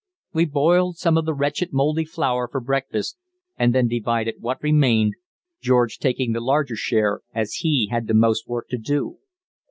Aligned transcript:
We 0.33 0.45
boiled 0.45 0.97
some 0.97 1.15
of 1.15 1.25
the 1.25 1.33
wretched 1.35 1.73
mouldy 1.73 2.05
flour 2.05 2.47
for 2.47 2.59
breakfast, 2.59 3.19
and 3.55 3.71
then 3.75 3.87
divided 3.87 4.37
what 4.41 4.63
remained, 4.63 5.13
George 5.61 5.99
taking 5.99 6.33
the 6.33 6.41
larger 6.41 6.75
share, 6.75 7.21
as 7.35 7.57
he 7.61 7.89
had 7.91 8.07
the 8.07 8.15
most 8.15 8.47
work 8.47 8.67
to 8.69 8.79
do. 8.79 9.19